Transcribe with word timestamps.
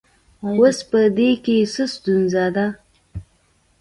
اوس 0.57 0.77
په 0.89 0.99
دې 1.17 1.29
کې 1.43 1.57
څه 1.73 1.83
ستونزه 1.93 2.45
ده 2.55 2.67